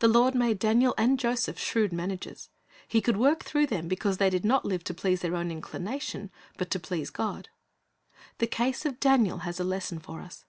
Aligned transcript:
The 0.00 0.08
Lord 0.08 0.34
made 0.34 0.58
Daniel 0.58 0.92
and 0.98 1.20
Joseph 1.20 1.56
shrewd 1.56 1.92
managers. 1.92 2.50
He 2.88 3.00
could 3.00 3.16
work 3.16 3.44
through 3.44 3.68
them 3.68 3.86
because 3.86 4.16
they 4.18 4.28
did 4.28 4.44
not 4.44 4.64
live 4.64 4.82
to 4.82 4.92
please 4.92 5.20
their 5.20 5.36
own 5.36 5.52
inclination, 5.52 6.32
but 6.58 6.68
to 6.72 6.80
please 6.80 7.10
God. 7.10 7.48
The 8.38 8.48
case 8.48 8.84
of 8.84 8.98
Daniel 8.98 9.38
has 9.46 9.60
a 9.60 9.62
lesson 9.62 10.00
for 10.00 10.20
us. 10.20 10.44